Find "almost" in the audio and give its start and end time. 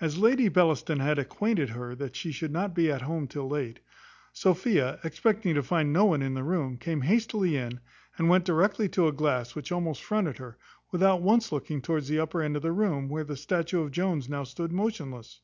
9.70-10.02